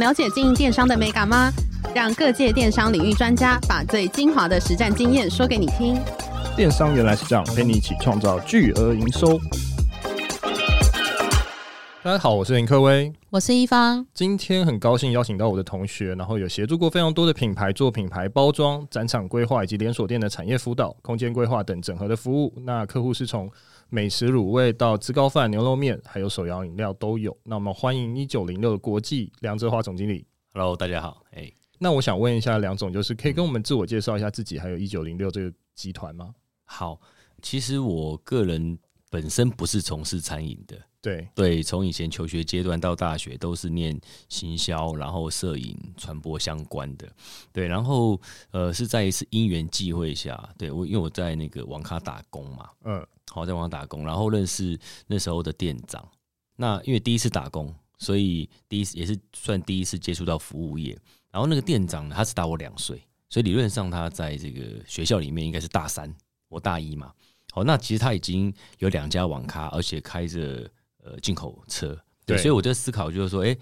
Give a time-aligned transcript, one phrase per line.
[0.00, 1.52] 了解经营电商的美感吗？
[1.94, 5.94] 让各界电商领域专家把最精华的实战经验说给你听。
[6.56, 9.38] 电商原来是这样，陪你一起创造巨额营收。
[12.02, 14.06] 大家好，我是林科威，我是一方。
[14.14, 22.50] 今天很高兴邀请到我的同学，然后有协助过非常多的品牌做品牌包装、展场规划以及连锁店的产业辅导、空间规划等整合的服务。
[22.64, 23.50] 那客户是从
[23.92, 27.36] 美食卤味到滋高饭、牛肉面，还有手摇饮料都有。
[27.42, 30.24] 那我们欢迎一九零六的国际梁哲华总经理。
[30.52, 31.24] Hello，大家好。
[31.32, 36.32] 哎、hey，那我想问一下梁总，就是可以跟我们自我介绍一下自己，还有一九零六这个集团吗？
[36.64, 37.00] 好，
[37.42, 38.78] 其实我个人
[39.10, 40.78] 本身不是从事餐饮的。
[41.02, 43.98] 对对，从以前求学阶段到大学都是念
[44.28, 47.08] 行销，然后摄影传播相关的。
[47.52, 48.20] 对，然后
[48.52, 56.06] 呃是在一次因缘际会下，对我因为我在那个网咖打工嘛，嗯，好在网上打工，然后认识那时候的店长。
[56.56, 60.98] 那因为第一次打工，所以第一次也是算第一次接触到服务业。
[61.30, 66.14] 然后那个店长呢，他只大我两岁，所以理论上他在这个学校里面应该是大三，
[66.48, 67.12] 我大一嘛。
[67.52, 70.70] 好，那其实他已经有两家网咖，而且开着。
[71.02, 71.94] 呃，进口车
[72.26, 73.58] 对，对，所以我就思考，就是说，哎、欸，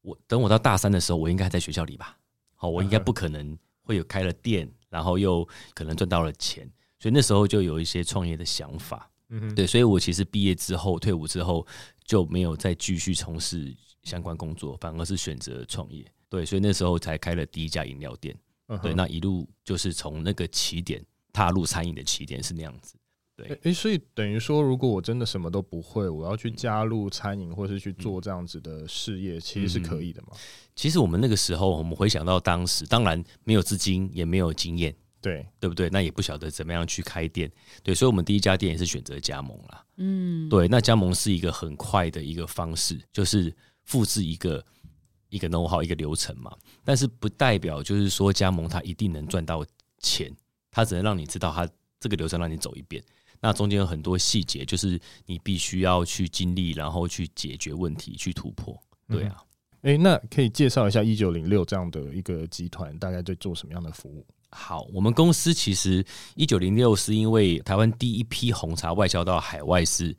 [0.00, 2.16] 我等我到大三的时候，我应该在学校里吧？
[2.54, 9.10] 好，我应该不可能会有开了店，然后又可能赚到了钱，所以那时候就有一些创业的想法。
[9.30, 11.66] 嗯哼，对，所以我其实毕业之后退伍之后
[12.04, 16.04] 就没有再继续从事相关工作，反而是选择创业。
[16.30, 18.36] 对，所以那时候才开了第一家饮料店。
[18.82, 22.96] 对，那一路就是从那个起点踏入餐饮的起点是那样子。
[23.34, 30.28] 对，哎、欸，所以等于说，如果我真的什么都不会，我要去加入餐饮，或是去做这样子的事业，其实是可以的嘛？
[30.74, 35.88] 其实我们那个时候，我们回想到当时，当然没有资金，也没有经验，对对不对？
[35.90, 37.50] 那也不晓得怎么样去开店，
[37.82, 39.84] 对，所以我们第一家店也是选择加盟啦。
[39.96, 44.64] 嗯，对，那加盟是一个很快的一个方式，就是复制一个
[45.28, 46.56] 一个 know-how 一个流程嘛。
[46.84, 49.64] 但是不代表就是说加盟它一定能赚到
[49.98, 50.32] 钱，
[50.70, 51.68] 它只能让你知道它
[51.98, 53.02] 这个流程让你走一遍。
[53.40, 58.76] 那中间有很多细节，就是你必须要去经历，然后去解决问题，去突破。
[59.08, 59.36] 对啊，
[59.82, 64.26] 哎、嗯欸，那可以介绍一下一九零六这样的一个集团，大概在做什么样的服务？
[64.50, 66.04] 好，我们公司其实
[66.34, 70.16] 一九零六是因为台湾第一批红茶外销到海外是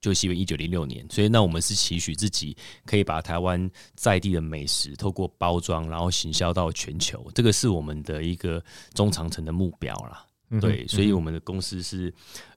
[0.00, 8.62] 就是因为一九零六年，所以那我们是期许自己可以把台湾在地的美食透过包装，然后行销到全球，这个是我们的一个
[8.94, 10.24] 中长程的目标啦。
[10.60, 12.12] 对，所以我们的公司是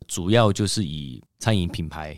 [0.08, 2.16] 主要就是以餐饮品牌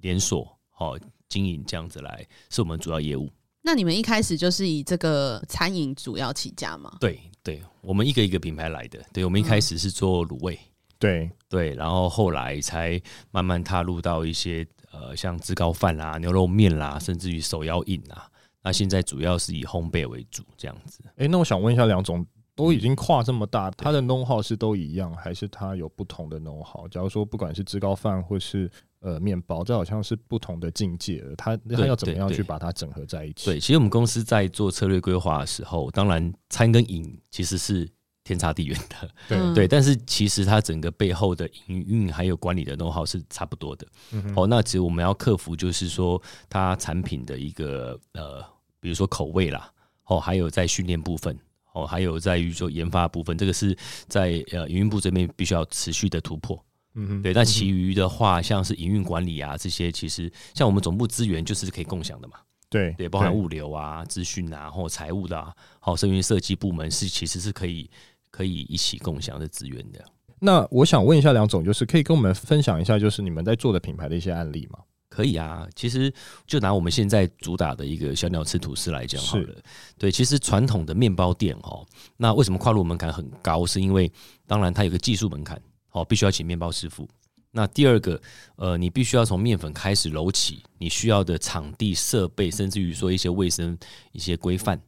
[0.00, 0.98] 连锁好
[1.28, 3.30] 经营这样子来，是我们主要业务。
[3.66, 6.98] 那你们一开始就是以这个餐饮主要起家吗？
[7.00, 9.02] 对，对，我们一个一个品牌来的。
[9.10, 10.58] 对，我们一开始是做卤味，
[10.98, 18.30] 对对，然后后来才慢慢踏入到一些呃像自高饭啦、牛肉面啦，甚至于手摇饮啦。
[18.62, 21.00] 那现在主要是以烘焙为主这样子。
[21.16, 22.24] 哎，那我想问一下梁总。
[22.56, 26.86] 都已经跨这么大，它的 know-how 是都一样，还是它有不同的 know-how？
[26.86, 28.70] 假如说不管是自高饭或是
[29.04, 31.36] 呃面包，这好像是不同的境界了。
[31.36, 33.44] 它它要怎么样去把它整合在一起？
[33.44, 37.86] 对，其实我们公司在做策略规划的时候，当然餐跟饮其实是
[38.24, 39.68] 天差地远的， 对对。
[39.68, 43.86] 但是其实它整个背后的营运还有管理的 know-how 是差不多的。
[44.12, 48.42] 嗯、哦，那其实我们要克服就是说它产品的一个呃，
[48.80, 49.70] 比如说口味啦，
[50.06, 51.38] 哦，还有在训练部分。
[51.74, 53.76] 哦，还有在于说研发部分，这个是
[54.06, 56.56] 在呃营运部这边必须要持续的突破。
[56.94, 57.32] 嗯哼，对。
[57.32, 62.34] 那其余的话，像是营运管理啊这些，其实像我们总部资源就是可以共享的嘛。
[62.70, 67.88] 对对，包含物流啊、资讯啊，或财务的啊，好，甚至设计部门是其实是可以
[68.30, 70.04] 可以一起共享的资源的。
[70.40, 74.80] 那我想问一下梁总，就是可以跟我们分享一下，就是你们在做的品牌的一些案例吗？
[75.08, 76.12] 可以啊，其实
[76.44, 79.54] 就拿我们现在主打的一个小鸟吃吐司来讲好了。
[79.96, 83.64] 对，其实传统的面包店哦，那为什么跨入门槛很高？
[83.64, 84.10] 是因为
[84.48, 85.62] 当然它有个技术门槛，
[85.94, 87.08] 哦，必须要请面包师傅。
[87.50, 88.20] 那第二个，
[88.56, 93.78] 呃，你必须要从面粉开始揉起，你需要的场地设备，甚至于说一些卫生
[94.10, 94.80] 一些规范，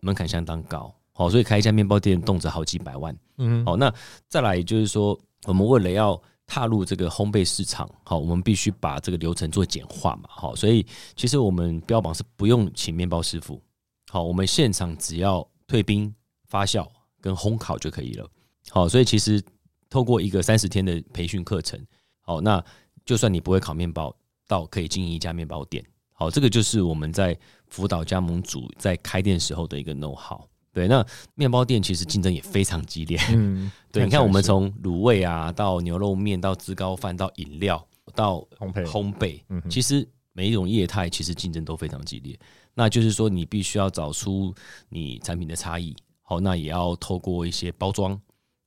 [0.00, 0.94] 门槛相当高。
[1.12, 3.16] 好，所以开一家面包店动辄好几百万。
[3.38, 3.92] 嗯，好，那
[4.28, 10.86] 再来就是说，我们为了要踏入这个烘焙市场，好，我们必须把这个流程做简化嘛，好，所以
[11.16, 13.60] 其实我们标榜是不用请面包师傅，
[14.08, 16.14] 好，我们现场只要退冰、
[16.46, 16.86] 发酵
[17.20, 18.28] 跟烘烤就可以了，
[18.70, 19.42] 好，所以其实
[19.88, 21.78] 透过一个三十天的培训课程，
[22.20, 22.62] 好，那
[23.04, 24.14] 就算你不会烤面包，
[24.46, 27.38] 到可以经营一家面包店，好，这个就是我们在
[27.68, 30.40] 辅导加盟主在开店时候的一个 know how。
[30.72, 33.16] 对，那面包店其实竞争也非常激烈。
[33.30, 42.36] 嗯， 对，你看我们从卤味啊，到牛肉面，到滋高饭，到饮料，到烘焙，烘焙，嗯，其实每一种业态其实竞争都非常激烈。
[42.74, 44.52] 那就是说，你必须要找出
[44.88, 48.20] 你产品的差异，好，那也要透过一些包装，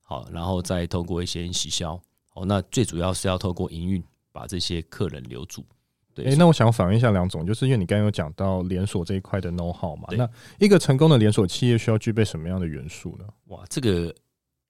[0.08, 2.00] 好，然后再透过一些洗销，
[2.30, 4.02] 好，那最主要是要透过营运
[4.32, 5.62] 把这些客人留住。
[6.14, 10.26] 对，欸，那我想反问一下梁总，就是因为你刚刚有讲到连锁这一块的 know how 嘛，那
[10.58, 13.26] 一个成功的连锁企业需要具备什么样的元素呢？
[13.48, 14.06] 哇，这个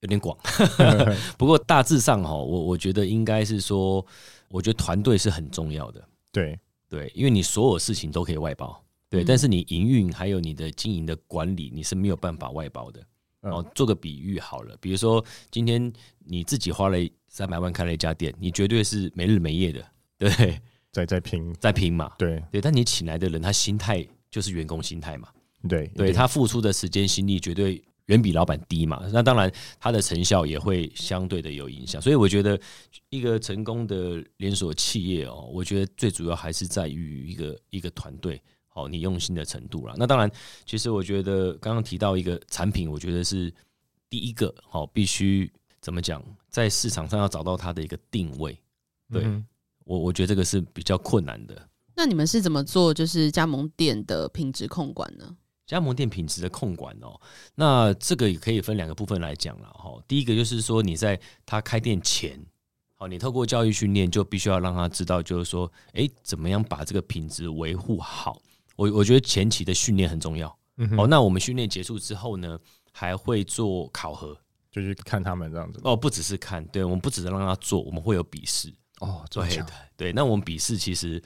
[0.01, 0.37] 有点广，
[1.39, 4.05] 不过大致上哈，我我觉得应该是说，
[4.49, 6.05] 我觉得团队是很重要的。
[6.33, 6.59] 对
[6.89, 8.77] 对，因为你所有事情都可以外包。
[9.09, 12.99] 对，但是你营运还有你的经营的管理，你是没有办法外包的。
[13.41, 15.91] 哦，做个比喻好了，比如说今天
[16.25, 16.97] 你自己花了
[17.27, 19.85] 三百万开了一家店，你绝对是没日没夜的，
[20.17, 20.59] 对，
[20.91, 22.11] 在在拼，在拼嘛。
[22.17, 25.29] 对对，但你请来的人，他心态就是员工心态嘛。
[25.67, 29.01] 对，对他付出的时间心力绝对远比老板低嘛。
[29.13, 32.01] 那当然，他的成效也会相对的有影响。
[32.01, 32.59] 所以我觉得，
[33.09, 38.41] 一个成功的连锁企业哦，我觉得最主要还是在于一个一个团队。
[38.79, 39.93] 好，你用心的程度了。
[39.97, 40.31] 那当然，
[40.65, 43.53] 其实我觉得刚刚提到一个产品，我觉得是
[44.09, 48.57] 第一个好，必须怎么讲，在市场上要找到它的一个定位。
[49.11, 49.45] 对、嗯、
[49.83, 51.69] 我，我觉得这个是比较困难的。
[51.93, 55.35] 那你们是怎么做，就是加盟店的品质控管呢？
[55.67, 57.19] 加盟店品质的控管哦，
[57.55, 60.01] 那这个也可以分两个部分来讲了哈。
[60.07, 62.43] 第一个就是说，你在他开店前，
[62.95, 68.41] 好，你透过教育训练，就必须要让他知道，就是说，哎，怎么样把这个品质维护好。
[68.79, 70.57] 我我觉得前期的训练很重要。
[70.77, 72.57] 嗯，哦，那我们训练结束之后呢，
[72.93, 74.33] 还会做考核，
[74.71, 75.81] 就是看他们这样子。
[75.83, 78.73] 哦，不只是看，对，我们不只是让他做，我们会有笔试。
[79.01, 79.65] 哦，对的，
[79.97, 80.13] 对。
[80.13, 81.21] 那我们笔试其实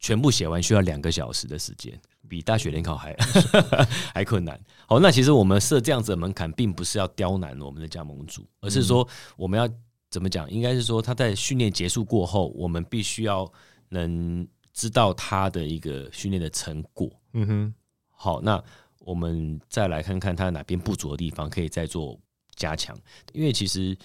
[0.00, 1.96] 全部写完需要两个小时的时间，
[2.28, 3.16] 比大学联考还
[4.12, 4.60] 还困难。
[4.88, 9.06] 好，那其实我们设这样子的门槛，并不是要刁难我们的加盟主，而是说
[9.36, 9.68] 我们要
[10.10, 10.50] 怎么讲？
[10.50, 13.48] 应该是说他在训练结束过后，我们必须要
[13.90, 14.44] 能。
[14.72, 17.74] 知道他的一个训练的成果，嗯哼，
[18.10, 18.62] 好，那
[19.00, 22.18] 我们再来看看他哪边不足的地方，可以再做
[22.54, 22.96] 加强。
[23.32, 23.96] 因为其实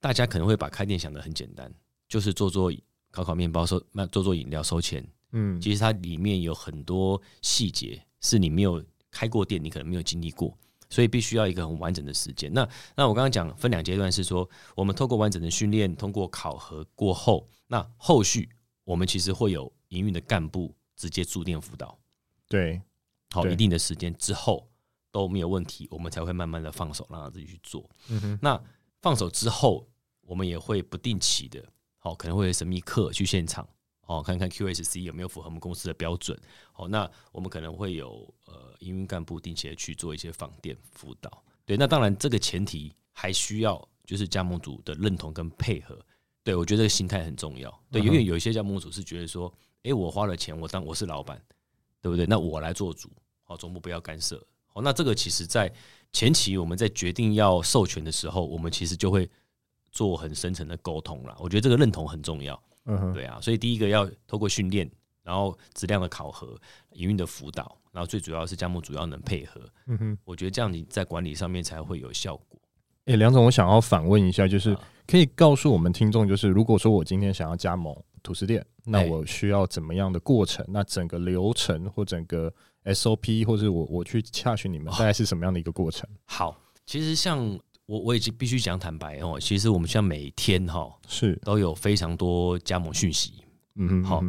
[0.00, 1.72] 大家可能会把开店想得很简单，
[2.08, 2.72] 就是做做
[3.10, 10.56] 烤烤面包收，那做做饮料收钱，嗯，其实它里面有很多细节是你没有开过店，你可能没有经历过，
[10.88, 12.52] 所以必须要一个很完整的时间。
[12.52, 12.66] 那
[12.96, 18.48] 那我刚刚讲分两阶段，是说我们透过完整的训练，通过考核过后，那后续
[18.84, 19.70] 我们其实会有。
[19.88, 21.98] 营运的干部直接驻店辅导，
[22.48, 22.80] 对，
[23.30, 24.68] 好一定的时间之后
[25.10, 27.88] 都没有问题，我们才会慢慢的放手让他自己去做。
[28.08, 28.62] 嗯哼，那
[29.00, 29.88] 放手之后，
[30.22, 31.64] 我们也会不定期的，
[31.98, 33.66] 好可能会有神秘客去现场，
[34.02, 36.38] 哦看看 QSC 有没有符合我们公司的标准。
[36.72, 41.42] 好，那我们可能会有呃营运干部定期的去做一些访店辅导。
[41.64, 45.98] 对，那当然这个前提还需要就是加盟主的认同跟配合。
[46.42, 47.82] 对，我觉得这个心态很重要。
[47.90, 49.52] 对，因为有一些加盟主是觉得说。
[49.88, 51.40] 哎，我花了钱，我当我是老板，
[52.02, 52.26] 对不对？
[52.26, 53.10] 那我来做主，
[53.42, 54.38] 好，总部不要干涉。
[54.66, 55.72] 好，那这个其实在
[56.12, 59.28] 前期我们在决定要授权的时候，我们其实就会
[59.90, 61.34] 做很深层的沟通了。
[61.40, 63.40] 我觉得这个认同很重要，嗯，对啊。
[63.40, 64.90] 所以第一个要透过训练，
[65.22, 66.54] 然后质量的考核、
[66.92, 69.60] 营运的辅导，然后最主要是加盟主要能配合。
[69.86, 72.60] 嗯哼，我觉得这样你在管理上面才会有效果。
[73.06, 74.76] 哎，梁总，我想要反问一下，就是
[75.06, 77.96] 可以告诉我们听众，就是如果说我今天想要加盟。
[78.22, 80.64] 吐司店，那我需要怎么样的过程？
[80.68, 82.52] 那整个流程或整个
[82.84, 86.08] SOP，或者我我去洽询你们，大概是什么样的一个过程？
[86.24, 87.38] 好，其实像
[87.86, 93.44] 我我已经必须讲坦白哦，其实我们像每天哈是都有非常多加盟讯息，
[93.76, 94.22] 嗯哼，好，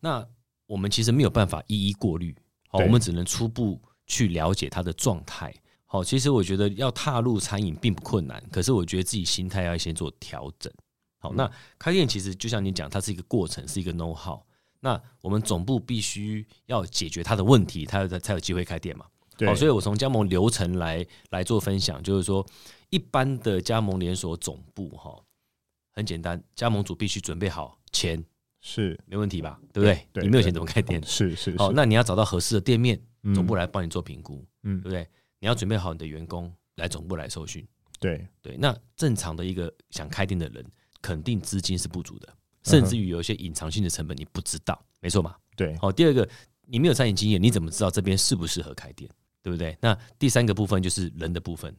[0.00, 0.26] 那
[0.66, 2.34] 我们其实没有办法一一过滤，
[2.68, 5.54] 好，我们只能初步去了解他的状态。
[5.88, 10.72] 好，其实我觉得要踏入餐饮并不困难，可是我觉得自己心态要先做调整。
[11.18, 14.40] 好，那开店其实就像你讲，它是一个过程，是一个 know how。
[14.80, 19.06] 那我们总部必须要解决它的问题，它才有机会开店嘛。
[19.36, 22.46] 对，所以我从加盟流程来来做分享，就是说，
[22.90, 25.18] 一般的加盟连锁总部哈，
[25.92, 28.22] 很简单，加盟主必须准备好钱，
[28.60, 29.58] 是没问题吧？
[29.72, 30.06] 对不对？
[30.12, 31.02] 对，你没有钱怎么开店？
[31.02, 31.58] 是是，是。
[31.58, 33.00] 好，那你要找到合适的店面，
[33.34, 35.08] 总部来帮你做评估，嗯，对不对？
[35.38, 37.66] 你要准备好你的员工来总部来受训，
[37.98, 38.56] 对对。
[38.58, 40.64] 那正常的一个想开店的人。
[41.00, 42.28] 肯定资金是不足的，
[42.62, 45.34] 甚至于有一些隐藏性的成本你不知道，没错嘛？
[45.56, 45.76] 对。
[45.78, 46.28] 好，第二个，
[46.66, 49.10] 你没有餐饮经验，你怎么知道这边适不适合开店？
[49.42, 49.78] 对不对？
[49.80, 51.72] 那第三个部分就是人的部分。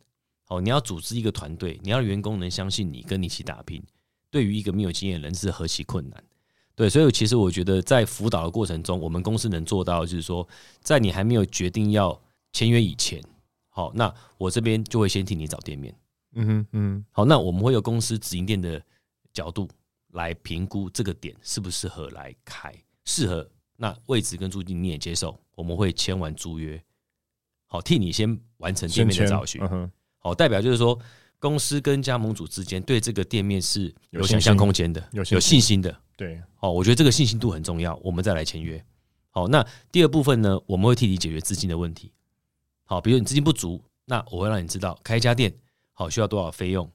[0.46, 3.84] 好，你要组织一个团队，你要员工能相信你，跟你一起打拼。
[4.32, 6.24] 对于一个没有经验的人是何其困难。
[6.76, 10.48] 对，所以其实我觉得在辅导的过程中，我们公司能做到就是说，
[10.80, 12.18] 在你还没有决定要
[12.54, 13.22] 签约以前，
[13.68, 15.94] 好，那我这边就会先替你找店面。
[16.36, 17.06] 嗯哼嗯。
[17.12, 18.82] 好，那我们会有公司直营店的。
[19.38, 19.70] 角度
[20.14, 22.74] 来评估这个点适不适合来开，
[23.06, 26.82] 适合那位置跟租金你也接受，我们会签完租约，
[27.68, 28.28] 好替你先
[28.58, 31.00] 完成店面的找寻，嗯、好代表就是说
[31.38, 38.84] 公司跟加盟主之间对这个店面是有想象空间的，有信，有信心的，对，好，我觉得这个信心度很重要，我们再来签约。
[39.30, 42.12] 好，那第二部分呢，我们会替你解决资金的问题。
[42.86, 45.54] 好，比如你资金不足，那我会让你知道开一家店
[45.94, 46.90] 好需要多少费用。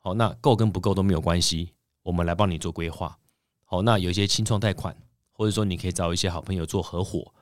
[0.00, 1.72] 好，那够跟不够都没有关系，
[2.06, 3.18] 我们来帮你做规划。
[3.64, 4.96] 好，那有一些清创贷款，
[5.32, 7.34] 或者说你可以找一些好朋友做合伙。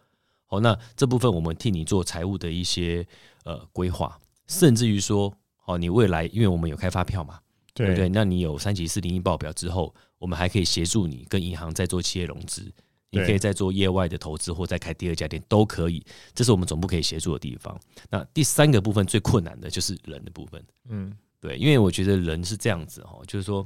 [0.46, 3.06] 好，那这部分我们替你做财务的一些
[3.44, 7.38] 呃规划，甚至于说，好，你未来因为我们有开发票嘛，
[7.74, 8.08] 对不对？
[8.08, 12.72] 那你有三级四零一报表之后，我们还可以协助你跟银行在做企业融资。
[13.10, 16.04] 你可以再做业外的投资，或再开第二家店都可以，
[16.34, 17.78] 这是我们总部可以协助的地方。
[18.10, 23.64] 那第三个部分最困难的就是人的部分，嗯，对，因为我觉得人是这样子哦，就是说，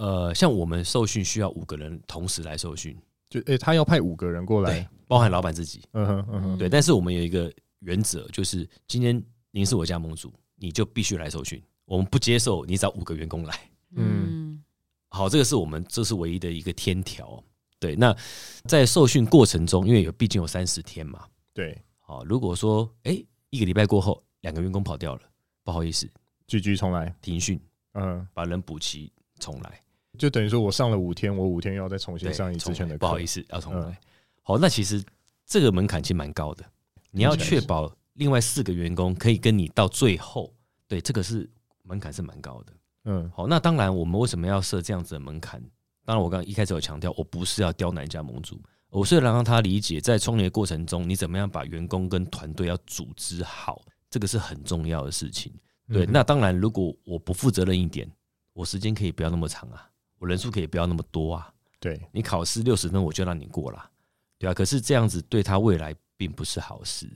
[0.00, 2.96] 呃，像我们受训需要五个人同时来受训，
[3.28, 6.70] 就诶、欸，他要派五个人过来，包含老板自己，嗯哼嗯哼，对。
[6.70, 14.64] 但是我们有一个原则，就是今天您是我加盟主，你就必须来受训，我们不接受你找五个员工来，嗯，
[15.10, 17.38] 好，这个是我们这是唯一的一个天条。
[17.78, 18.16] 对，那
[18.64, 25.22] 在受训过程中，因为有毕竟有三十天嘛，对，好，如果说哎、欸、一个礼拜过后，两个员工跑掉了，
[25.62, 26.08] 不好意思，
[26.46, 27.60] 继续重来，停训，
[27.92, 29.82] 嗯，把人补齐重来，
[30.20, 33.86] 就等于说我上了五天，我五天要再重新上一之前的课，不好意思，要重来。
[33.86, 33.96] 嗯、
[34.42, 35.02] 好，那其实
[35.46, 36.64] 这个门槛其实蛮高的，
[37.10, 40.52] 你要确保另外四个员工可以跟你到最后，
[40.86, 41.48] 对，这个是
[41.84, 42.72] 门槛是蛮高的，
[43.06, 45.58] 嗯，好，那当然我们为什么要设这样子的门槛？
[46.04, 48.60] 当然，我刚刚一开始有强调，我不是要刁难加盟主，
[48.90, 55.52] 我是要让他理解，在创业的过程中，你怎么样把员工跟团队要组织好，这个是很重要的事情。
[55.92, 58.08] 对，那当然，如果我不负责任一点，
[58.52, 59.89] 我时间可以不要那么长啊，
[60.20, 61.52] 我人数可以不要那么多啊。
[61.80, 63.90] 对，你考试六十分，我就让你过了，
[64.38, 64.54] 对啊。
[64.54, 67.10] 可是这样子对他未来并不是好事。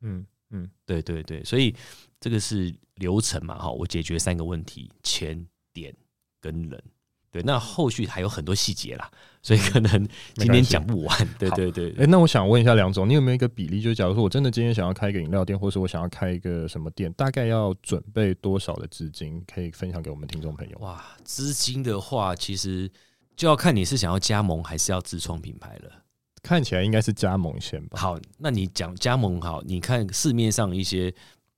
[0.00, 1.74] 嗯嗯，对对对，所以
[2.20, 5.94] 这个是流程嘛，哈，我解决三个问题：钱、点
[6.40, 6.82] 跟人。
[7.30, 9.10] 对，那后续还有很多细节啦，
[9.48, 9.90] 所以可能
[10.34, 11.28] 今天讲不完。
[11.38, 13.80] 对对对，哎，那我想问一下梁总，你有没有一个比例？
[13.80, 19.42] 就是假如说我真的今天想要开一个饮料店，或是我想要开一个什么店，大概要准备多少的资金？
[19.50, 20.76] 可以分享给我们听众朋友？
[20.80, 22.90] 哇，资金的话，其实
[23.36, 25.90] 就要看你是想要加盟还是要自创品牌了。
[26.42, 27.98] 看起来应该是加盟先吧。
[27.98, 31.10] 好，那你讲加盟好，你看市面上一些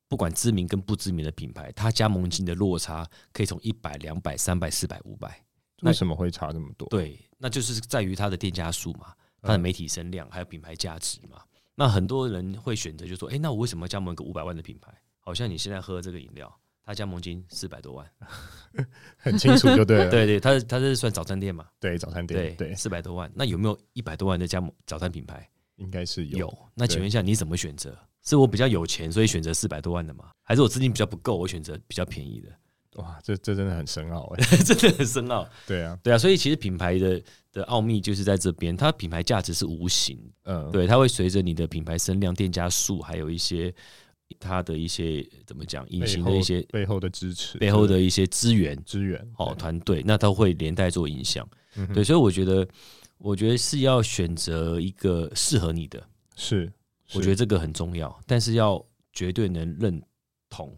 [0.09, 5.43] 不管知名跟不知名的品牌，它加盟金的落差可以从一百、两百、三百、四百、五百。
[5.83, 6.87] 为什么会差这么多？
[6.91, 11.41] 对，那就是在于它的店家数嘛，它的媒体声量，还有品牌价值嘛。
[11.75, 14.93] 那很多人会选择就说：“哎，那我为什么要加盟一个五百万的品牌？
[15.19, 16.55] 好像你现在喝这个饮料，
[16.85, 18.07] 它加盟金四百多万，
[19.17, 20.11] 很清楚就对了。
[20.11, 21.67] 对对，它它是算早餐店嘛？
[21.81, 23.31] 对，早餐店对对，四百多万。
[23.35, 25.49] 那有没有一百多万的加盟早餐品牌？
[25.77, 26.39] 应该是有。
[26.41, 26.59] 有。
[26.75, 27.97] 那请问一下，你怎么选择？
[28.23, 30.31] 是我比较有钱，所以选择四百多万的吗？
[30.43, 32.49] 还是我资金比较不够，我选择比较便宜的？
[33.01, 35.49] 哇，这这真的很深奥哎， 真的很深奥。
[35.67, 43.75] 对啊，对啊，所以其实品牌的的奥秘就是在这边，它品牌价值是无形，嗯，对，它会随着你的品牌声量、店家数，还有一些
[44.39, 51.49] 它的一些怎么讲，隐形的一些背后的支持、背后的一些资源、资源哦，团队，那都会连带做影响。
[51.95, 52.67] 对，所以我觉得，
[53.19, 56.03] 我觉得是要选择一个适合你的，
[56.37, 56.71] 是，
[57.15, 60.03] 我觉得这个很重要，但是要绝对能认
[60.49, 60.77] 同。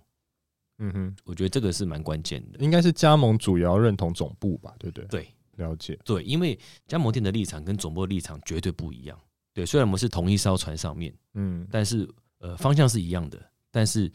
[0.84, 5.06] 嗯哼，我觉得这个是蛮关键的，应该是加盟主也要认同总部吧，对不对？
[5.06, 5.34] 对，
[5.64, 5.96] 了解。
[6.04, 6.58] 对，因为
[6.88, 9.16] 加盟店的立场跟总部的立场绝对不一样。
[9.54, 12.08] 对，虽然我们是同一艘船上面，嗯，但是
[12.38, 14.10] 呃方向是一样的，但是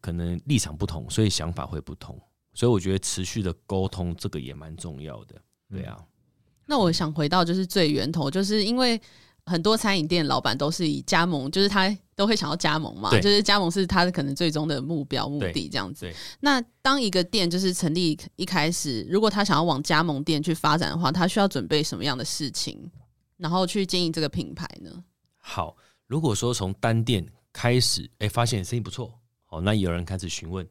[0.00, 2.20] 可能立场不同，所以想法会不同。
[2.52, 5.34] 所以我觉得持续的沟通这个也蛮重要的。
[5.70, 6.06] 对啊，嗯，
[6.66, 9.00] 那我想回到就是最源头，就是因为。
[9.46, 16.10] 很多餐饮店老板都是以加盟，就是他都会想要加盟嘛，就是加盟是他的可能最终的目标目的这样子。
[16.40, 22.90] 那当一个店就是成立一开始，如果他想要往加盟店去发展的话，他需要准备什么样的事情，
[23.36, 25.04] 然后去经营这个品牌呢？
[25.36, 29.12] 好，如果说从单店开始，哎、欸，发现生意不错，
[29.44, 30.66] 好，那有人开始询问，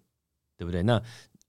[0.57, 0.81] 对不对？
[0.81, 0.99] 那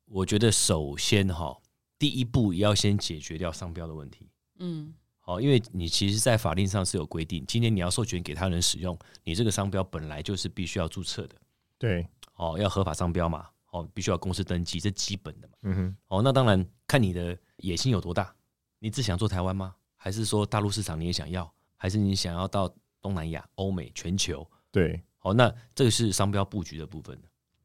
[0.04, 1.56] 我觉得首先哈，
[1.98, 4.28] 第一步也要先解决掉商标的问题。
[4.58, 4.92] 嗯。
[5.24, 11.36] 哦，因为你其实，在法令上是有规定，今天你要授权给他人使用，你这个商标本来就是必须要注册的。
[11.78, 15.54] 对，哦，要合法商标嘛，哦，必须要公司登记，这基本的嘛。
[15.62, 15.96] 嗯哼。
[16.08, 18.34] 哦，那当然看你的野心有多大，
[18.78, 19.74] 你只想做台湾吗？
[19.96, 21.50] 还是说大陆市场你也想要？
[21.76, 24.46] 还是你想要到东南亚、欧美、全球？
[24.70, 25.02] 对。
[25.18, 27.18] 好，那这个是商标布局的部分。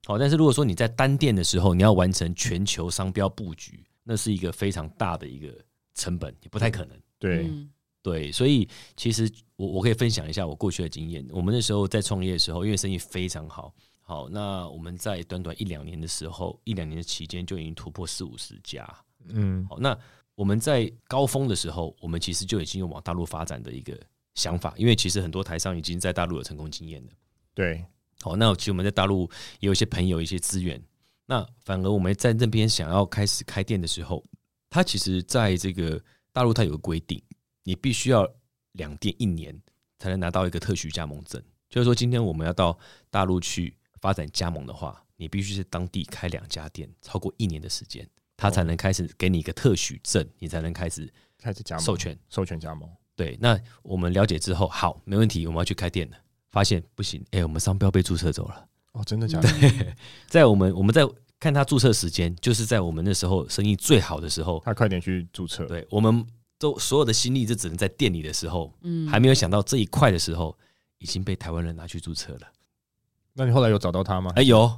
[0.06, 5.54] 好，但是如果说你在单店的时候，你要完成全球商标布局，那是一个非常大的一个
[5.94, 6.98] 成本，也不太可能。
[7.20, 7.70] 对、嗯、
[8.02, 11.26] 对，所以其实我我可以分享一下我过去的经验。
[11.32, 18.88] 我们那时候在创业的时候，因为生意非常好，好，那我们在短短一两年的时候，一两年的期间就已经突破四五十家。
[19.28, 19.98] 嗯，好，那
[20.34, 24.00] 我们在高峰的时候，我们其实就已经有往大陆发展的一个
[24.36, 27.10] 想法，因为其实很多台商已经在大陆有成功经验了。
[27.54, 27.84] 对，
[28.22, 30.82] 好，那其实我们在大陆也有一些朋友、一些资源。
[31.26, 34.24] 那反而我们在那边想要开始开店的时候，
[34.70, 37.22] 他其实在这个大陆，它有个规定。
[37.64, 38.28] 你必须要
[38.74, 39.60] 两店一年
[39.98, 42.78] 才能拿到一个特许加盟证，就是说，今天我们要到
[43.12, 48.08] 大陆去发展加盟的话，你必须是当地开两家店超过一年的时间，
[48.38, 52.90] 他才能开始给你一个特许证，你才能开始开始加盟授权授权加盟。
[53.16, 56.18] 对，那我们了解之后，好，没问题，我们要去开店了，
[56.50, 58.68] 发现不行，哎，我们商标被注册走了。
[58.94, 59.50] 哦，真的假的？
[59.60, 59.96] 对，
[60.28, 61.06] 在我们我们在
[61.40, 65.66] 看他注册时间，就是在我们那时候生意最好的时候，他快点去注册。
[65.66, 66.26] 对我们。
[66.62, 70.54] 都所有的心力就只能在店里的时候，嗯，还没有想到这一块的时候，
[70.98, 72.42] 已经被台湾人拿去注册了。
[73.32, 74.34] 那你后来有找到他吗？
[74.36, 74.78] 哎、欸、有，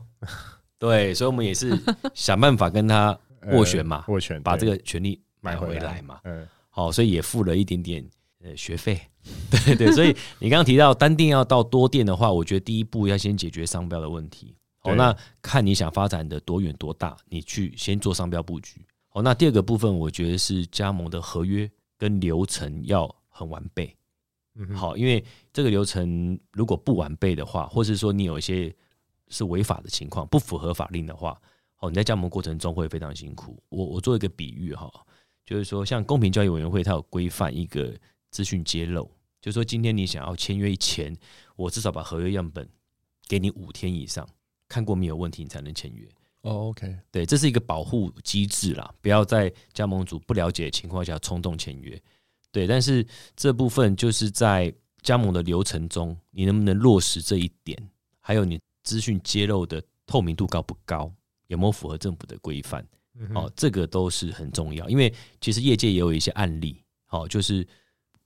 [0.78, 1.76] 对，所以我们也是
[2.14, 6.20] 想办法跟他斡旋嘛， 斡旋把这个权利买回来嘛。
[6.26, 8.08] 嗯，好，所以也付了一点点
[8.44, 9.02] 呃学费。
[9.66, 14.56] 对对，所以你刚刚提到单店要到多店的话，我觉得第一步要先解决商标的问题。
[14.84, 18.84] 好，那看你想发展的多远多大，你去先做商标布局。
[19.10, 23.96] 好，那第二个部分，我觉得是加盟的合约跟流程要很完备。
[24.56, 25.24] 嗯，好，因为
[25.54, 28.74] 这个流程如果不完备的话，或是说你有一些
[29.30, 31.40] 是违法的情况，不符合法令的话，
[31.80, 33.62] 哦，你在加盟过程中会非常辛苦。
[33.70, 34.92] 我我做一个比喻哈，
[35.46, 37.94] 就是说，像公平交易委员会，它有规范一个
[38.30, 39.10] 资讯揭露，
[39.40, 41.16] 就是说，今天你想要签约前，
[41.56, 42.68] 我至少把合约样本
[43.28, 44.28] 给你五天以上，
[44.72, 46.08] 看过没有问题，你才能签约。
[46.44, 52.02] 哦、oh，OK，对，这是一个保护机制啦，不要在加盟主不了解的情况下冲动签约。
[52.54, 57.78] 对，但是这部分就是在加盟的流程中，你能不能落实这一点？
[58.22, 61.12] 还有你资讯揭露的透明度高不高？
[61.48, 62.88] 有没有符合政府的规范？
[63.36, 64.90] 哦，这个都是很重要。
[64.90, 67.68] 因为其实业界也有一些案例，哦，就是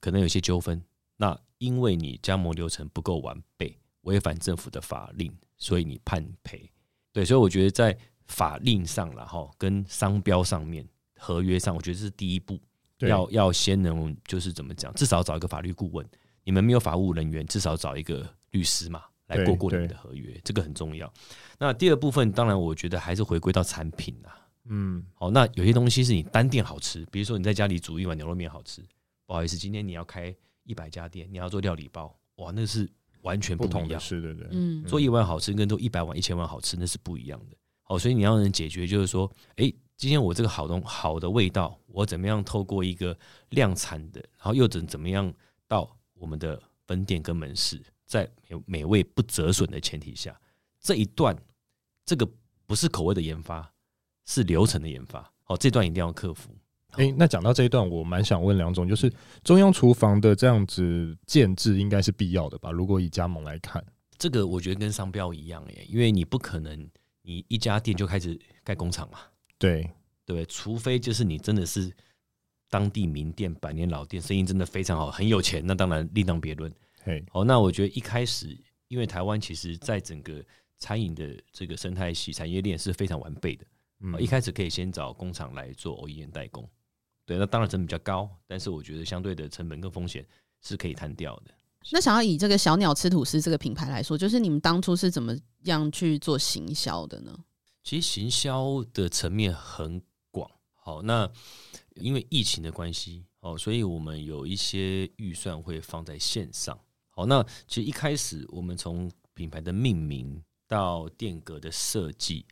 [0.00, 0.80] 可能有些纠纷，
[1.16, 6.70] 那因为你加盟流程不够完备，违反政府的法令，所以你判赔。
[7.12, 10.86] 对，所以我觉得在法令上然后跟商标上面、
[11.18, 12.60] 合约上，我觉得这是第一步，
[12.98, 16.06] 要要先能就是怎么讲，至少找一个法律顾问。
[16.44, 21.12] 你们没有法务人员，至少找一个律师嘛，来过过你们的合约，这个很重要。
[21.58, 24.38] 那第二部分，当然我觉得还是回归到产品啊。
[24.66, 28.82] 嗯，好，那有些东西是你单店好吃，比如说你在家里煮一碗牛肉面好吃，
[29.26, 32.88] 不好意思，今天你要开一百家店，你要做料理包，哇，那是。
[33.26, 37.56] 完全不，不同的是，的对，嗯，做一碗好吃跟做一百碗、一千碗好吃那是不一样的。
[37.82, 43.16] 好，所以你要能解决，就是说，哎，今天我这个好东好的味道，我怎么样透过一个
[43.50, 45.32] 量产的，然后又怎怎么样
[45.66, 48.30] 到我们的分店跟门市，在
[48.64, 50.38] 美味不折损的前提下，
[50.80, 51.36] 这一段
[52.04, 52.28] 这个
[52.64, 53.68] 不是口味的研发，
[54.24, 55.28] 是流程的研发。
[55.42, 56.50] 好，这段一定要克服。
[56.96, 59.12] 哎、欸，那讲到这一段，我蛮想问梁总，就是
[59.44, 62.70] 中央厨房的这样子建制应该是必要的吧？
[62.70, 63.84] 如果以加盟来看，
[64.18, 66.88] 这个我觉得跟商标一样耶，因为你不可能
[67.22, 69.18] 你一家店就开始盖工厂嘛。
[69.58, 69.90] 对
[70.24, 71.92] 对，除非就是你真的是
[72.70, 76.72] 当地名店、百年老店，生意真的非常好，很有钱，那当然另当别论。
[77.02, 80.42] 嘿，好，那我觉得一开始，因为台湾其实在整个
[80.78, 83.64] 餐饮的这个生态系产业链是非常完备的，
[84.00, 86.68] 嗯，一开始可以先找工厂来做 OEM 代工。
[87.26, 90.24] 对，那当然成本比较高，但是我觉得相对的成本跟风险
[90.62, 91.50] 是可以摊掉的。
[91.90, 97.36] 那想要以这个小鸟吃吐司这个品牌来说，就是你们当初是怎么样去做行销的呢？
[97.82, 100.50] 其实行销的层面很广。
[100.74, 101.30] 好，那
[101.96, 106.78] 因为疫情的关系，哦，所以我们有一些预算会放在线上。
[107.10, 112.44] 好，那其实一开始我们从品牌的命名到店格的设计，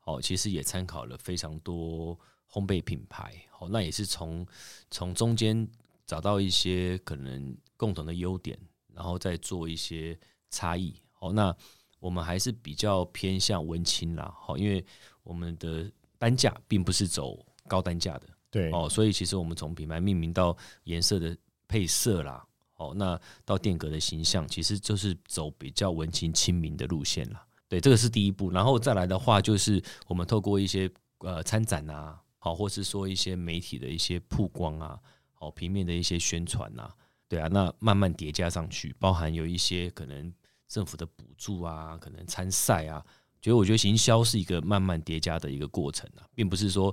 [0.00, 2.18] 好，其实也参考了非常多。
[2.52, 4.46] 烘焙品牌，好，那也是从
[4.90, 5.68] 从中间
[6.06, 8.58] 找到一些可能共同的优点，
[8.92, 10.18] 然后再做一些
[10.50, 10.94] 差异。
[11.12, 11.54] 好，那
[12.00, 14.84] 我们还是比较偏向文青啦，好，因为
[15.22, 21.36] 我们的单价并不是走高单价的，对，哦，所以其实我们从品牌命名到颜色的
[21.68, 27.46] 配色啦，好，那到店格的形象，其实就是走比较文青亲民的路线啦。
[27.68, 32.20] 对，这个是第一步，然后再来的话，就是我们透过一些呃参展啊。
[32.42, 34.98] 好，或是说一些媒体的一些曝光啊，
[35.34, 36.92] 好，平面的一些宣传啊，
[37.28, 40.34] 对啊，那慢慢叠加上去，包含有一些可能
[40.66, 43.04] 政府的补助啊，可能参赛啊，
[43.42, 46.92] 觉得我觉得行销是一个慢慢叠加的一个过程啊，并不是说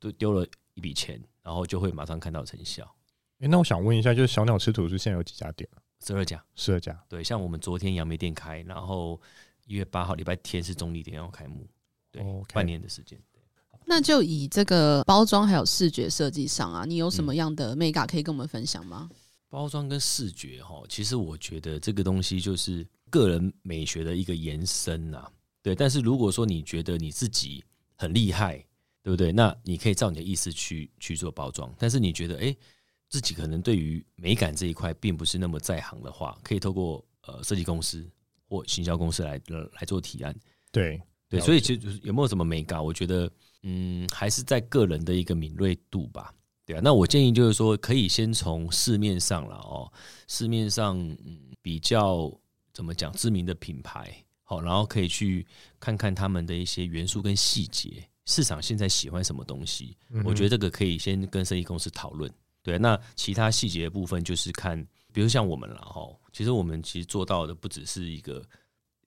[0.00, 2.84] 都丢了一笔钱，然后就会马上看到成效。
[3.38, 5.68] 哎、欸，那我想问一下，就是小鸟吃土是现在有几家店？
[6.04, 7.00] 十二家，十二家。
[7.08, 9.20] 对，像我们昨天杨梅店开，然后
[9.66, 11.64] 一月八号礼拜天是中立店要开幕，
[12.10, 13.20] 对.半年的时间。
[13.88, 19.08] 那就以这个包装还有视觉设计上啊，你有什么样的美感可以跟我们分享吗？
[19.48, 25.32] 包装跟视觉哈，其实我觉得这个东西就是个人美学的一个延伸呐、啊。
[25.62, 27.64] 对，但是如果说你觉得你自己
[27.96, 28.58] 很厉害，
[29.02, 29.32] 对不对？
[29.32, 31.74] 那你可以照你的意思去去做包装。
[31.78, 32.54] 但是你觉得哎，
[33.08, 38.06] 自己可能对于美感这一块并不是那么在行的话，可以透过呃设计公司
[38.46, 40.38] 或行销公司来来做提案。
[40.70, 42.84] 对对，所以其实有没有什么美感？
[42.84, 43.30] 我觉得。
[43.64, 46.32] 嗯，还是在个人的一个敏锐度吧，
[46.64, 46.80] 对啊。
[46.82, 49.92] 那我建议就是说，可以先从市面上了哦，
[50.28, 52.32] 市面上嗯比较
[52.72, 55.44] 怎么讲知名的品牌，好，然后可以去
[55.80, 62.32] 看看他们的一些元素跟细节，市场现在喜欢什么东西，我觉得这个可以先跟设计公司讨论。
[62.62, 64.80] 对啊，那其他细节的部分就是看，
[65.12, 68.40] 比如像我们了哈，其实我们其实做到的不只是一个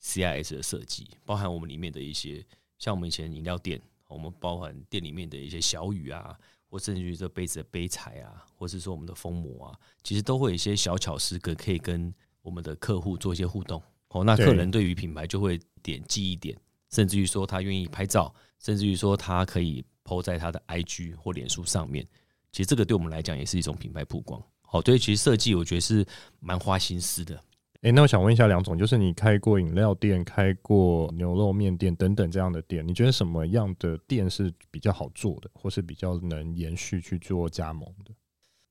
[0.03, 2.45] CIS 的设计，包含我们里面的一些，
[2.77, 3.81] 像我们以前饮料店。
[4.13, 6.37] 我们包含店里面的一些小雨啊，
[6.67, 13.81] 或甚至于这杯子的杯材啊，或是说我们的封膜啊，其实都会有一些小巧思，可可以跟我们的客户做一些互动。
[14.09, 16.59] 哦，那客人对于品牌就会点记忆点，
[16.89, 22.05] 甚至于说他愿意拍照，甚至于说他可以 PO 在他的 IG 或脸书上面。
[22.51, 24.43] 其实这个对我们来讲也是一种品牌曝光。
[24.63, 26.05] 好，对，其实设计我觉得是
[26.41, 27.41] 蛮花心思的。
[27.81, 38.11] 哎、欸，那我想问一下梁总，就是你开过饮料店、开过牛肉面店等等这样的店，你觉得什么样的店是比较好做的，或是比较能延续去做加盟的？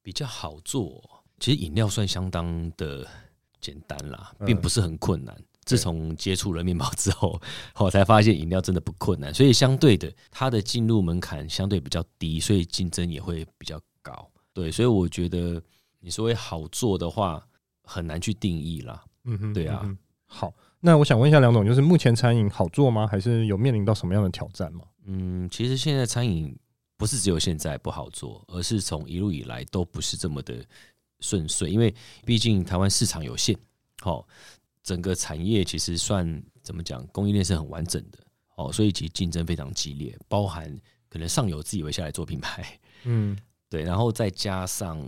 [0.01, 1.03] 比较好做，
[1.41, 3.05] 其实饮料算相当的
[3.61, 5.35] 简单啦，并不是很困难。
[5.35, 7.43] 嗯、自从接触了面包之后，
[7.79, 14.31] 我才发现饮料真的不困难，所以相对的，它的进入门槛相对比较低，所以竞争也会比较高。
[14.53, 15.61] 对，所以我觉得
[15.99, 17.45] 你说好做的话。
[17.91, 19.85] 很难去定义啦，嗯哼，对啊。
[20.27, 23.05] 好，那我想问一下梁总，就是目前餐饮好做吗？
[23.05, 24.85] 还是有面临到什么样的挑战吗？
[25.07, 26.57] 嗯，其实现在餐饮
[26.97, 30.65] 不是只有现在不好做，而是从一路以来都不是这么的
[31.19, 31.93] 顺遂，因为
[32.25, 33.59] 毕竟台湾市场有限，
[34.01, 34.25] 好，
[34.85, 38.19] 整个产业其实算怎么讲，供应链是很完整的，
[38.55, 40.73] 哦，所以其实竞争非常激烈，包含
[41.09, 43.37] 可能上游自以为下来做品牌，嗯，
[43.69, 45.05] 对，然后再加上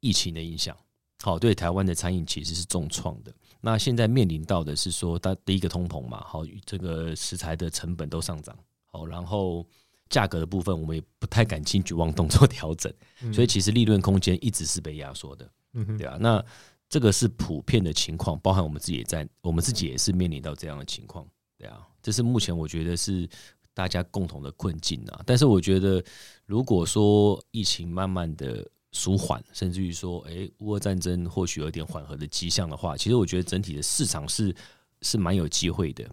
[0.00, 0.74] 疫情的影响。
[1.20, 3.34] 好，对台湾的餐饮其实是重创的。
[3.60, 9.66] 那现在面临到的是说，它第一个通膨嘛，好，这个食材的成本都上涨，好，然后
[10.08, 12.92] 价格的部分我们也不太敢轻举妄动做调整，
[13.32, 15.50] 所以其实利润空间一直是被压缩的，
[15.98, 16.16] 对啊。
[16.20, 16.42] 那
[16.88, 21.26] 这个是普遍的情况，包含我们自己也在，我们自己也是面临到这样的情况，
[21.58, 21.84] 对啊。
[22.00, 23.28] 这是目前我觉得是
[23.74, 25.20] 大家共同的困境啊。
[25.26, 26.02] 但是我觉得，
[26.46, 28.64] 如果说疫情慢慢的。
[28.92, 34.54] 舒缓，甚至于说，哎，乌俄战争或许有点缓和的迹象的话，其实我觉得整体的市场是
[35.02, 36.08] 是蛮有机会的，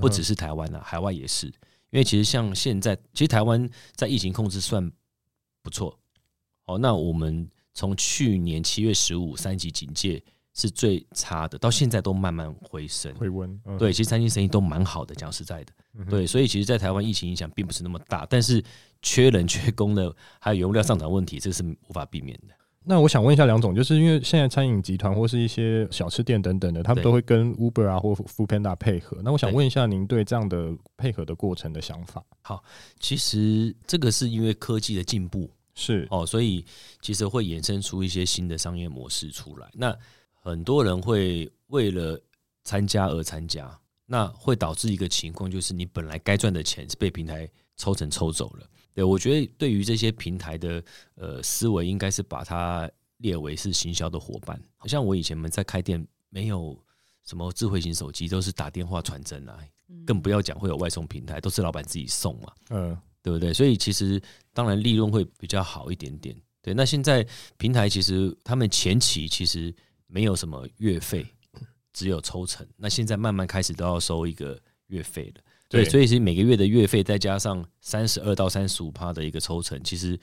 [0.00, 1.46] 不只是台湾啊，海外也是。
[1.90, 4.90] 因为其实像现在，其实台湾在疫情控制算
[5.60, 5.98] 不错。
[6.66, 10.22] 哦，那我们从去年七月十五三级警戒
[10.54, 13.60] 是最差的，到现在都慢慢回升回温。
[13.78, 15.72] 对，其实餐厅生意都蛮好的，讲实在的。
[16.08, 18.62] 对，所以其实，在台湾疫情影响并不是那么大，但是
[19.02, 22.54] 缺人缺工的，还有原物料上涨问题，这是无法避免的。
[22.82, 29.20] 那我想问一下梁总，就是因为现在餐饮集团或是一些小吃店等等的，他们都会跟 Uber 啊或 Foodpanda 配合。
[29.22, 32.24] 那我想问一下，您对这样的配合的过程的想法？
[32.40, 32.64] 好，
[32.98, 36.64] 其实这个是因为科技的进步是哦，所以
[37.02, 39.68] 其实会衍生出一些新的商业模式出来。
[39.74, 39.94] 那
[40.40, 42.20] 很多人会为了
[42.64, 43.74] 参加而参加。
[44.12, 48.66] 那会导致一个情况，就是你本来该赚的钱是被平台抽成抽走了。
[48.92, 50.82] 对，我觉得对于这些平台的
[51.14, 54.60] 呃思维，应该是把它列为是行销的伙伴。
[54.76, 56.76] 好像我以前们在开店，没有
[57.22, 59.56] 什么智慧型手机，都是打电话传真啊，
[60.04, 63.54] 更不要讲会有外送平台，都是老板自己送嘛，嗯，对不对？
[63.54, 64.20] 所以其实
[64.52, 66.34] 当然利润会比较好一点点。
[66.60, 67.24] 对，那现在
[67.56, 69.72] 平台其实他们前期其实
[70.10, 71.24] 没有什么月费。
[71.92, 80.18] 只有抽成，那现在慢慢开始都要收一个月费了，对，所以其实每个月的月费再加上三十二到三十五趴的一个抽成，其实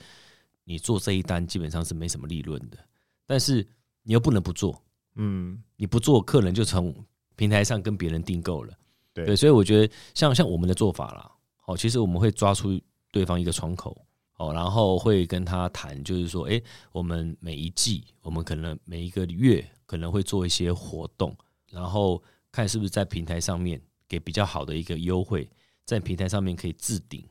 [0.64, 2.78] 你做这一单基本上是没什么利润的，
[3.26, 3.64] 但是
[4.02, 4.82] 你又不能不做，
[5.16, 6.94] 嗯，你不做，客人就从
[7.36, 8.72] 平台上跟别人订购了，
[9.12, 12.80] 对，所以我觉得像像我们的做法啦，好，其实我们会抓出
[13.12, 13.94] 对方一个窗口，
[14.38, 21.36] 哦，然后会跟他谈，就是说，诶，我们每一季，我们可能每一个月可能会做一些活动。
[21.70, 25.46] 然后看是不是在平台上面给比较好的一个优惠，
[25.84, 27.22] 在平台上面可以置顶。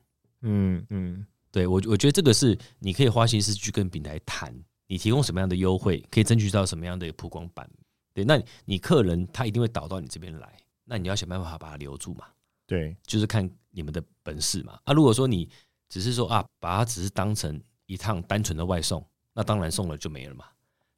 [0.41, 4.53] 嗯嗯，对我我觉得这个是你可以花心思去跟平台谈
[4.85, 7.67] 你提供什么样的优惠，可以争取到什么样的曝光版。
[8.13, 12.25] 对，那你客人他一定会导到你这边来，那你要想办法把他留住嘛。
[12.67, 14.79] 对，就是看你们的本事嘛。
[14.83, 15.49] 啊，如果说你
[15.89, 20.45] 只是说啊，把它只是当成一趟单纯的外送，那当然送了就没了嘛。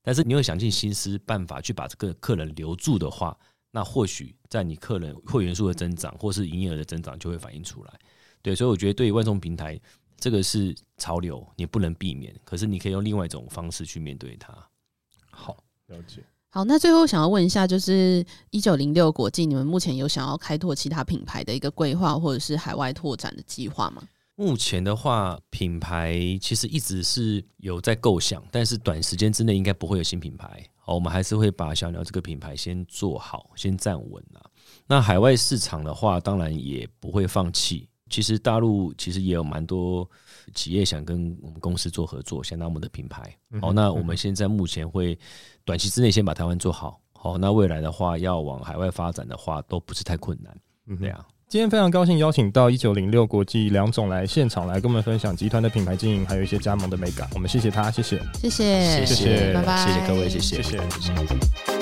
[0.02, 3.38] 但是你又想尽心思办法去把这个客人留住的话，
[3.72, 7.94] 那或许在你客人会员数的增长，或是营业额的增长就会反映出来。
[8.42, 9.80] 对，所以我觉得对于外送平台，
[10.18, 12.34] 这个是潮流，你不能避免。
[12.44, 14.52] 可是你可以用另外一种方式去面对它。
[15.30, 15.56] 好，
[15.88, 16.24] 了解。
[16.50, 24.02] 好，那最后想要问一下，就是一九零六国际，你们目前有想要开拓其他品牌的一个规划，或者是海外拓展的计划吗？
[24.40, 30.66] 目前的话，品牌其实一直是有在构想，但是短时间之内应该不会有新品牌。
[30.78, 34.50] 好，我们还是会把小鸟这个品牌先做好，先站稳了。
[34.88, 37.90] 那海外市场的话，当然也不会放弃。
[38.10, 40.10] 其实大陆其实也有蛮多
[40.56, 43.38] 企业想跟我们公司做合作，想拿我们的品牌。
[43.60, 45.20] 好，那我们现在目前会
[45.66, 47.02] 短期之内先把台湾做好。
[47.12, 50.58] 好，那未来的话要往海外发展的话，都不是太困难。
[50.88, 51.28] 嗯，对啊。
[51.50, 57.28] 今天非常高兴邀请到一九零六国际梁总来现场来跟我们分享集团的品牌经营，还有一些加盟的美感。
[57.34, 60.78] 我们谢谢他，谢谢，谢谢，谢谢，拜拜，谢谢各位，谢谢，谢谢。
[61.02, 61.79] 谢谢。